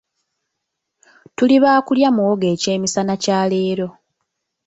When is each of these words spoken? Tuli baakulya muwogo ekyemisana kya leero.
Tuli 1.35 1.55
baakulya 1.63 2.09
muwogo 2.15 2.45
ekyemisana 2.53 3.13
kya 3.23 3.39
leero. 3.51 3.87